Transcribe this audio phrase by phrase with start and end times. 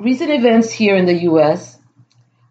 [0.00, 1.76] Recent events here in the US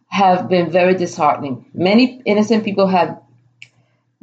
[0.10, 1.66] have been very disheartening.
[1.74, 3.20] Many innocent people have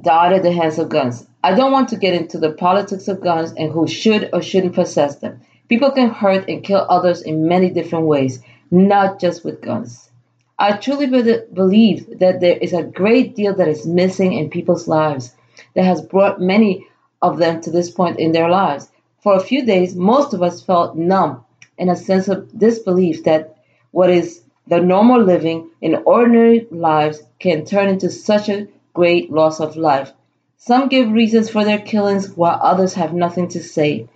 [0.00, 1.26] died at the hands of guns.
[1.42, 4.76] I don't want to get into the politics of guns and who should or shouldn't
[4.76, 5.40] possess them.
[5.68, 10.08] People can hurt and kill others in many different ways, not just with guns.
[10.56, 14.86] I truly be- believe that there is a great deal that is missing in people's
[14.86, 15.34] lives
[15.74, 16.86] that has brought many
[17.20, 18.88] of them to this point in their lives.
[19.18, 21.42] For a few days, most of us felt numb
[21.78, 23.56] and a sense of disbelief that
[23.90, 29.60] what is the normal living in ordinary lives can turn into such a great loss
[29.60, 30.12] of life.
[30.56, 34.08] Some give reasons for their killings while others have nothing to say.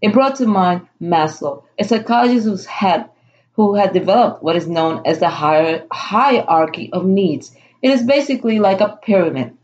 [0.00, 3.08] It brought to mind Maslow, a psychologist who had,
[3.54, 7.56] who had developed what is known as the hierarchy of needs.
[7.82, 9.56] It is basically like a pyramid.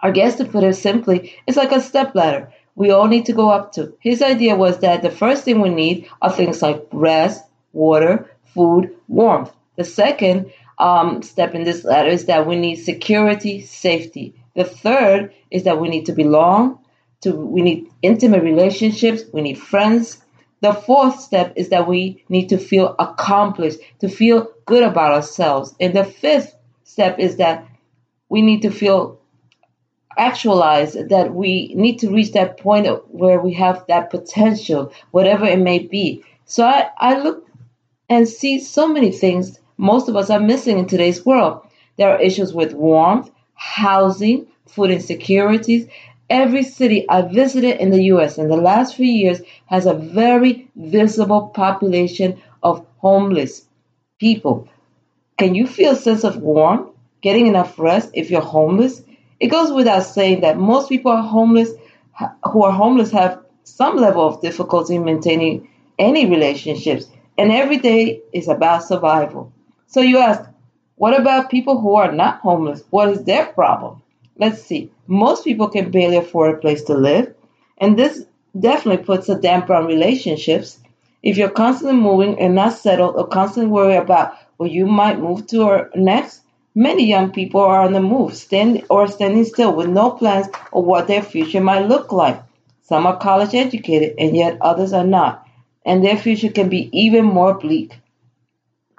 [0.00, 3.50] Our guest, to put it simply, is like a stepladder we all need to go
[3.50, 3.92] up to.
[3.98, 8.94] His idea was that the first thing we need are things like rest, water, food,
[9.08, 9.50] warmth.
[9.74, 14.34] The second um, step in this ladder is that we need security, safety.
[14.54, 16.78] The third is that we need to belong.
[17.22, 19.22] To we need intimate relationships.
[19.32, 20.22] We need friends.
[20.60, 25.74] The fourth step is that we need to feel accomplished, to feel good about ourselves.
[25.80, 27.66] And the fifth step is that
[28.28, 29.17] we need to feel
[30.16, 35.58] actualize that we need to reach that point where we have that potential, whatever it
[35.58, 36.24] may be.
[36.46, 37.46] So I, I look
[38.08, 41.62] and see so many things most of us are missing in today's world.
[41.96, 45.86] There are issues with warmth, housing, food insecurities.
[46.28, 50.68] Every city I visited in the US in the last few years has a very
[50.76, 53.66] visible population of homeless
[54.18, 54.68] people.
[55.38, 56.90] Can you feel a sense of warmth,
[57.20, 59.02] getting enough rest if you're homeless?
[59.40, 61.70] It goes without saying that most people are homeless
[62.50, 65.68] who are homeless have some level of difficulty maintaining
[65.98, 67.06] any relationships,
[67.36, 69.52] and every day is about survival.
[69.86, 70.42] So you ask,
[70.96, 72.82] what about people who are not homeless?
[72.90, 74.02] What is their problem?
[74.36, 74.90] Let's see.
[75.06, 77.34] Most people can barely afford a place to live,
[77.78, 78.24] and this
[78.58, 80.80] definitely puts a damper on relationships.
[81.22, 85.46] If you're constantly moving and not settled or constantly worry about where you might move
[85.48, 86.42] to or next,
[86.78, 90.84] Many young people are on the move, stand or standing still with no plans of
[90.84, 92.40] what their future might look like.
[92.82, 95.44] Some are college educated and yet others are not,
[95.84, 97.98] and their future can be even more bleak.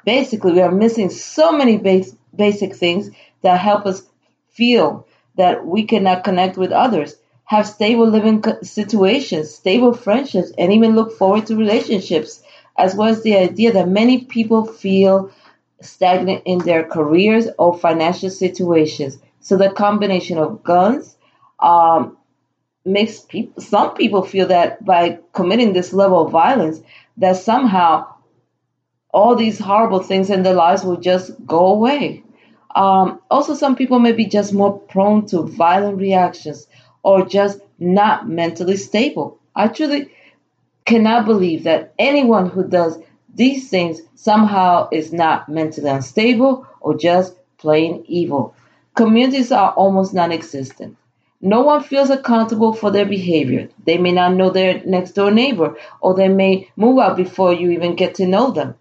[0.04, 3.12] Basically, we are missing so many base, basic things
[3.44, 4.04] that help us
[4.50, 5.08] feel
[5.38, 11.18] that we cannot connect with others, have stable living situations, stable friendships, and even look
[11.18, 12.44] forward to relationships,
[12.78, 15.32] as well as the idea that many people feel
[15.82, 19.18] stagnant in their careers or financial situations.
[19.40, 21.18] So the combination of guns
[21.60, 22.18] um,
[22.86, 26.82] makes people, some people feel that by committing this level of violence,
[27.18, 28.08] that somehow
[29.12, 32.24] all these horrible things in their lives will just go away.
[32.76, 36.68] Um, also, some people may be just more prone to violent reactions
[37.04, 39.40] or just not mentally stable.
[39.56, 40.12] I truly
[40.86, 42.98] cannot believe that anyone who does
[43.36, 48.56] these things somehow is not mentally unstable or just plain evil.
[48.96, 50.98] Communities are almost non existent.
[51.42, 53.70] No one feels accountable for their behavior.
[53.86, 57.72] They may not know their next door neighbor, or they may move out before you
[57.72, 58.76] even get to know them.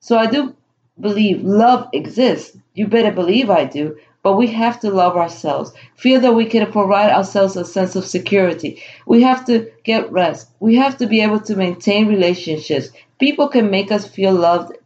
[0.00, 0.56] So I do
[0.98, 2.56] believe love exists.
[2.74, 3.98] You better believe I do.
[4.28, 8.04] But we have to love ourselves, feel that we can provide ourselves a sense of
[8.04, 8.82] security.
[9.06, 10.50] We have to get rest.
[10.60, 14.76] We have to be able to maintain relationships, People can make us feel loved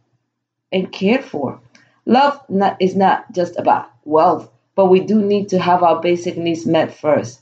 [0.71, 1.59] and cared for.
[2.05, 6.37] Love not, is not just about wealth, but we do need to have our basic
[6.37, 7.41] needs met first.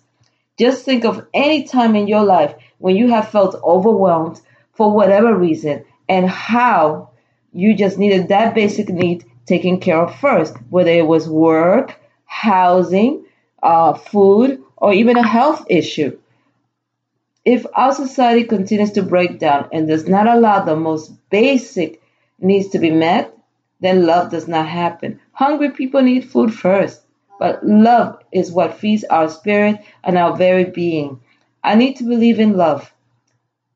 [0.57, 4.41] Just think of any time in your life when you have felt overwhelmed
[4.73, 7.11] for whatever reason and how
[7.53, 13.25] you just needed that basic need taken care of first, whether it was work, housing,
[13.61, 16.17] uh, food, or even a health issue.
[17.43, 22.01] If our society continues to break down and does not allow the most basic
[22.39, 23.35] needs to be met,
[23.79, 25.19] then love does not happen.
[25.33, 27.01] Hungry people need food first,
[27.39, 31.19] but love is what feeds our spirit and our very being.
[31.63, 32.91] I need to believe in love.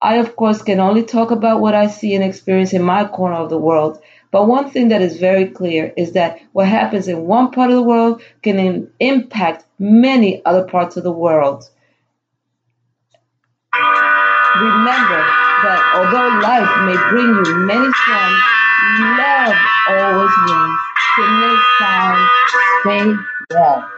[0.01, 3.37] I, of course, can only talk about what I see and experience in my corner
[3.37, 3.99] of the world.
[4.35, 7.77] But one thing that is very clear is that what happens in one part of
[7.77, 11.63] the world can impact many other parts of the world.
[13.73, 15.21] Remember
[15.63, 18.43] that although life may bring you many storms,
[19.15, 19.55] love
[19.87, 20.79] always wins.
[21.39, 22.27] Next time,
[22.83, 23.15] stay
[23.51, 23.94] well.